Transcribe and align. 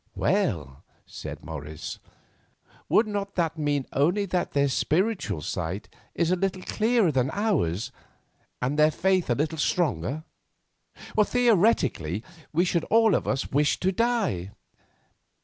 "Well," 0.15 0.83
said 1.05 1.45
Morris, 1.45 1.99
"would 2.89 3.05
not 3.05 3.35
that 3.35 3.55
mean 3.59 3.85
only 3.93 4.25
that 4.25 4.53
their 4.53 4.67
spiritual 4.67 5.41
sight 5.43 5.89
is 6.15 6.31
a 6.31 6.35
little 6.35 6.63
clearer 6.63 7.11
than 7.11 7.29
ours, 7.33 7.91
and 8.63 8.79
their 8.79 8.89
faith 8.89 9.29
a 9.29 9.35
little 9.35 9.59
stronger? 9.59 10.23
Theoretically, 11.23 12.23
we 12.51 12.65
should 12.65 12.85
all 12.85 13.13
of 13.13 13.27
us 13.27 13.51
wish 13.51 13.79
to 13.81 13.91
die." 13.91 14.49